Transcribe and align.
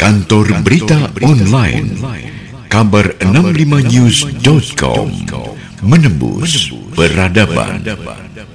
Kantor 0.00 0.64
Berita 0.64 1.12
Online. 1.20 1.92
Kabar 2.72 3.12
65news.com 3.20 5.12
Menembus 5.84 6.72
Peradaban 7.00 7.80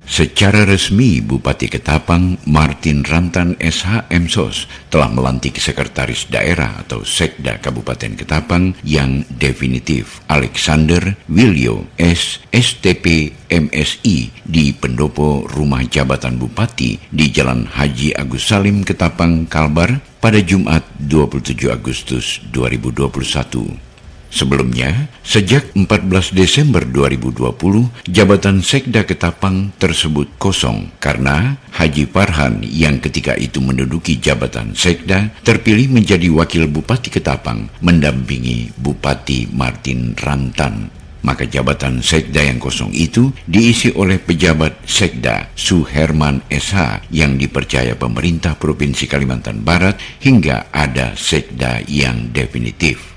Secara 0.06 0.70
resmi 0.70 1.18
Bupati 1.18 1.66
Ketapang 1.66 2.38
Martin 2.46 3.02
Rantan 3.02 3.58
SHM 3.58 4.30
SOS 4.30 4.70
telah 4.94 5.10
melantik 5.10 5.58
Sekretaris 5.58 6.30
Daerah 6.30 6.86
atau 6.86 7.02
Sekda 7.02 7.58
Kabupaten 7.58 8.14
Ketapang 8.14 8.78
yang 8.86 9.26
definitif 9.34 10.22
Alexander 10.30 11.18
Wilio 11.26 11.90
S. 11.98 12.38
STP 12.54 13.34
MSI 13.50 14.46
di 14.46 14.78
pendopo 14.78 15.50
rumah 15.50 15.82
jabatan 15.82 16.38
Bupati 16.38 17.02
di 17.10 17.34
Jalan 17.34 17.66
Haji 17.66 18.14
Agus 18.14 18.46
Salim 18.46 18.86
Ketapang 18.86 19.50
Kalbar 19.50 19.98
pada 20.22 20.38
Jumat 20.38 20.86
27 21.02 21.66
Agustus 21.74 22.46
2021. 22.54 23.95
Sebelumnya, 24.34 25.08
sejak 25.24 25.72
14 25.78 26.36
Desember 26.36 26.84
2020, 26.84 27.88
jabatan 28.10 28.60
Sekda 28.60 29.08
Ketapang 29.08 29.72
tersebut 29.80 30.28
kosong 30.36 30.92
karena 31.00 31.56
Haji 31.72 32.08
Farhan 32.12 32.60
yang 32.64 33.00
ketika 33.00 33.38
itu 33.40 33.64
menduduki 33.64 34.20
jabatan 34.20 34.76
Sekda 34.76 35.32
terpilih 35.44 35.88
menjadi 35.88 36.28
wakil 36.36 36.68
Bupati 36.68 37.12
Ketapang 37.14 37.72
mendampingi 37.80 38.76
Bupati 38.76 39.48
Martin 39.56 40.12
Rantan. 40.20 40.92
Maka 41.26 41.50
jabatan 41.50 42.06
Sekda 42.06 42.46
yang 42.46 42.62
kosong 42.62 42.94
itu 42.94 43.34
diisi 43.50 43.90
oleh 43.98 44.22
pejabat 44.22 44.86
Sekda 44.86 45.50
Suherman 45.58 46.46
SH 46.54 47.10
yang 47.10 47.40
dipercaya 47.40 47.98
pemerintah 47.98 48.54
Provinsi 48.54 49.10
Kalimantan 49.10 49.66
Barat 49.66 49.98
hingga 50.22 50.70
ada 50.70 51.18
Sekda 51.18 51.82
yang 51.90 52.30
definitif. 52.30 53.15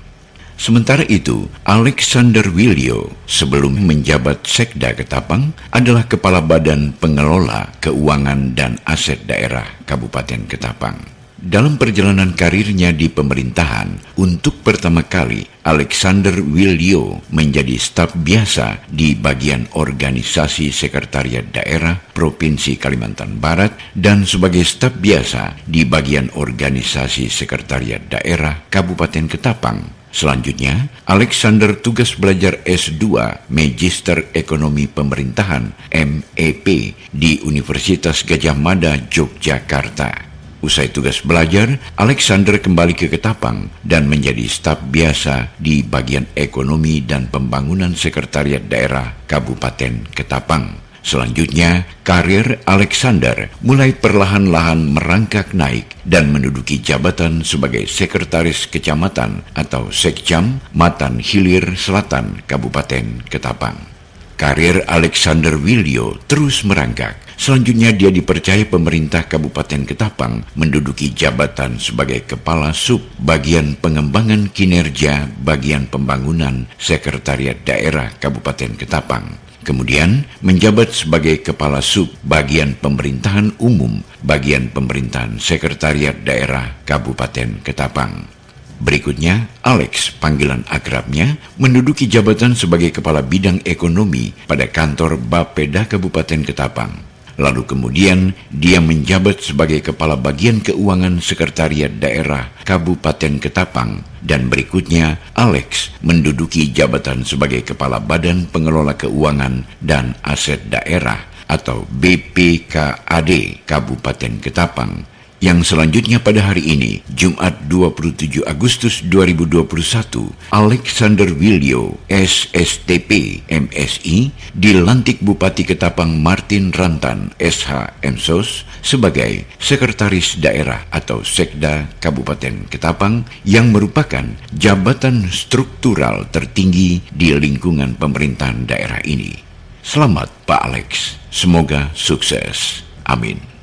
Sementara 0.59 1.07
itu, 1.07 1.47
Alexander 1.63 2.43
Wilio 2.51 3.15
sebelum 3.23 3.79
menjabat 3.79 4.43
Sekda 4.43 4.91
Ketapang 4.91 5.55
adalah 5.71 6.03
Kepala 6.03 6.43
Badan 6.43 6.91
Pengelola 6.99 7.71
Keuangan 7.79 8.59
dan 8.59 8.75
Aset 8.83 9.23
Daerah 9.23 9.63
Kabupaten 9.87 10.51
Ketapang. 10.51 11.18
Dalam 11.39 11.79
perjalanan 11.79 12.35
karirnya 12.35 12.91
di 12.91 13.07
pemerintahan, 13.07 14.19
untuk 14.19 14.59
pertama 14.59 15.07
kali 15.07 15.47
Alexander 15.63 16.35
Wilio 16.35 17.23
menjadi 17.31 17.79
staf 17.79 18.11
biasa 18.11 18.83
di 18.91 19.15
bagian 19.15 19.63
organisasi 19.71 20.67
sekretariat 20.67 21.47
daerah 21.47 21.95
Provinsi 21.95 22.75
Kalimantan 22.75 23.39
Barat 23.39 23.71
dan 23.95 24.27
sebagai 24.27 24.67
staf 24.67 24.99
biasa 24.99 25.63
di 25.63 25.87
bagian 25.87 26.27
organisasi 26.35 27.31
sekretariat 27.31 28.03
daerah 28.03 28.67
Kabupaten 28.67 29.31
Ketapang 29.31 29.79
Selanjutnya, 30.09 30.89
Alexander 31.05 31.77
tugas 31.77 32.17
belajar 32.17 32.65
S2 32.65 33.05
Magister 33.53 34.33
Ekonomi 34.33 34.89
Pemerintahan 34.89 35.69
MEP 35.93 36.67
di 37.13 37.39
Universitas 37.45 38.25
Gajah 38.25 38.57
Mada, 38.57 38.97
Yogyakarta. 38.97 40.28
Usai 40.59 40.91
tugas 40.91 41.23
belajar, 41.23 41.79
Alexander 41.95 42.59
kembali 42.59 42.91
ke 42.91 43.07
Ketapang 43.07 43.71
dan 43.79 44.11
menjadi 44.11 44.43
staf 44.43 44.83
biasa 44.91 45.55
di 45.55 45.87
bagian 45.87 46.27
ekonomi 46.35 46.99
dan 46.99 47.31
pembangunan 47.31 47.95
sekretariat 47.95 48.59
daerah 48.67 49.15
Kabupaten 49.23 50.11
Ketapang. 50.11 50.89
Selanjutnya, 50.99 51.87
karir 52.03 52.59
Alexander 52.67 53.47
mulai 53.63 53.95
perlahan-lahan 53.95 54.99
merangkak 54.99 55.55
naik 55.55 55.95
dan 56.03 56.35
menduduki 56.35 56.83
jabatan 56.83 57.39
sebagai 57.47 57.87
Sekretaris 57.87 58.67
Kecamatan 58.67 59.47
atau 59.55 59.87
Sekcam 59.95 60.59
Matan 60.75 61.23
Hilir 61.23 61.79
Selatan 61.79 62.43
Kabupaten 62.43 63.23
Ketapang. 63.31 63.98
Karir 64.39 64.87
Alexander 64.87 65.59
Wilio 65.59 66.15
terus 66.23 66.63
merangkak. 66.63 67.19
Selanjutnya 67.35 67.91
dia 67.91 68.07
dipercaya 68.07 68.63
pemerintah 68.63 69.27
Kabupaten 69.27 69.83
Ketapang 69.83 70.47
menduduki 70.55 71.11
jabatan 71.11 71.75
sebagai 71.75 72.23
Kepala 72.23 72.71
Sub 72.71 73.03
Bagian 73.19 73.75
Pengembangan 73.75 74.47
Kinerja 74.47 75.27
Bagian 75.43 75.91
Pembangunan 75.91 76.71
Sekretariat 76.79 77.59
Daerah 77.67 78.15
Kabupaten 78.15 78.79
Ketapang. 78.79 79.27
Kemudian 79.67 80.23
menjabat 80.39 80.95
sebagai 80.95 81.43
Kepala 81.43 81.83
Sub 81.83 82.07
Bagian 82.23 82.79
Pemerintahan 82.79 83.59
Umum 83.59 83.99
Bagian 84.23 84.71
Pemerintahan 84.71 85.35
Sekretariat 85.35 86.15
Daerah 86.15 86.79
Kabupaten 86.87 87.59
Ketapang. 87.59 88.38
Berikutnya, 88.79 89.51
Alex, 89.59 90.15
panggilan 90.23 90.63
akrabnya, 90.71 91.35
menduduki 91.59 92.07
jabatan 92.07 92.55
sebagai 92.55 92.95
Kepala 92.95 93.19
Bidang 93.19 93.59
Ekonomi 93.67 94.31
pada 94.47 94.71
kantor 94.71 95.19
Bapeda 95.19 95.83
Kabupaten 95.83 96.47
Ketapang. 96.47 97.09
Lalu 97.39 97.63
kemudian 97.63 98.35
dia 98.51 98.83
menjabat 98.83 99.39
sebagai 99.39 99.79
Kepala 99.79 100.19
Bagian 100.19 100.59
Keuangan 100.59 101.23
Sekretariat 101.23 101.91
Daerah 101.91 102.51
Kabupaten 102.67 103.39
Ketapang 103.39 104.03
dan 104.19 104.51
berikutnya 104.51 105.15
Alex 105.39 105.95
menduduki 106.03 106.67
jabatan 106.75 107.23
sebagai 107.23 107.63
Kepala 107.63 108.03
Badan 108.03 108.43
Pengelola 108.51 108.95
Keuangan 108.99 109.63
dan 109.79 110.19
Aset 110.19 110.67
Daerah 110.67 111.19
atau 111.47 111.87
BPKAD 111.87 113.63
Kabupaten 113.63 114.33
Ketapang 114.43 115.08
yang 115.39 115.63
selanjutnya 115.63 116.19
pada 116.19 116.51
hari 116.51 116.63
ini, 116.67 116.91
Jumat 117.15 117.67
27 117.71 118.43
Agustus 118.43 118.99
2021, 119.07 120.51
Alexander 120.51 121.31
Wilio, 121.31 121.95
SSTP, 122.11 123.43
MSI, 123.47 124.35
dilantik 124.51 125.23
Bupati 125.23 125.63
Ketapang 125.63 126.19
Martin 126.19 126.75
Rantan, 126.75 127.31
SH 127.39 128.03
MSOS, 128.03 128.67
sebagai 128.83 129.47
Sekretaris 129.59 130.39
Daerah 130.39 130.87
atau 130.91 131.23
Sekda 131.23 131.87
Kabupaten 132.03 132.67
Ketapang 132.67 133.23
yang 133.47 133.71
merupakan 133.71 134.27
jabatan 134.51 135.27
struktural 135.31 136.27
tertinggi 136.31 136.99
di 137.11 137.31
lingkungan 137.31 137.95
pemerintahan 137.95 138.67
daerah 138.67 138.99
ini. 139.07 139.35
Selamat 139.79 140.27
Pak 140.43 140.61
Alex, 140.67 141.15
semoga 141.31 141.89
sukses. 141.95 142.83
Amin. 143.07 143.58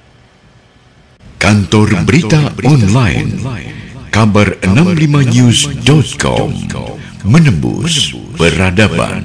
Kantor 1.39 2.05
Berita 2.09 2.53
Online. 2.65 3.29
Kabar 4.11 4.57
65news.com 4.65 6.49
Menembus 7.29 8.17
Peradaban 8.37 9.25